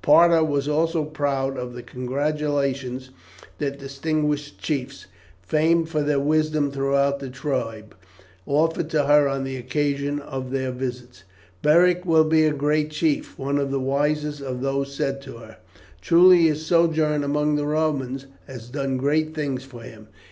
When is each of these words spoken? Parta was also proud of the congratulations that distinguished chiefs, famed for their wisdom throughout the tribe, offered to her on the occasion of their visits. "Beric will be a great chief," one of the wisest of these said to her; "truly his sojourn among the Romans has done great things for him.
Parta 0.00 0.44
was 0.44 0.68
also 0.68 1.02
proud 1.04 1.58
of 1.58 1.74
the 1.74 1.82
congratulations 1.82 3.10
that 3.58 3.80
distinguished 3.80 4.60
chiefs, 4.60 5.06
famed 5.42 5.88
for 5.88 6.04
their 6.04 6.20
wisdom 6.20 6.70
throughout 6.70 7.18
the 7.18 7.28
tribe, 7.28 7.96
offered 8.46 8.90
to 8.90 9.06
her 9.06 9.26
on 9.26 9.42
the 9.42 9.56
occasion 9.56 10.20
of 10.20 10.52
their 10.52 10.70
visits. 10.70 11.24
"Beric 11.62 12.06
will 12.06 12.22
be 12.22 12.44
a 12.44 12.52
great 12.52 12.92
chief," 12.92 13.36
one 13.36 13.58
of 13.58 13.72
the 13.72 13.80
wisest 13.80 14.40
of 14.40 14.62
these 14.62 14.94
said 14.94 15.20
to 15.22 15.38
her; 15.38 15.56
"truly 16.00 16.42
his 16.42 16.64
sojourn 16.64 17.24
among 17.24 17.56
the 17.56 17.66
Romans 17.66 18.26
has 18.46 18.68
done 18.68 18.98
great 18.98 19.34
things 19.34 19.64
for 19.64 19.80
him. 19.82 20.06